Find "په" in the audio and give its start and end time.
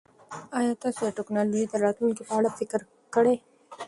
2.25-2.33